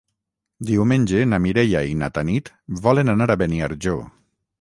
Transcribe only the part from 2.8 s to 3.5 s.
volen anar a